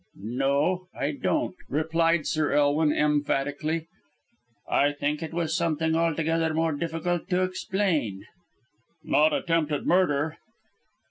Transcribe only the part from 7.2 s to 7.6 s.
to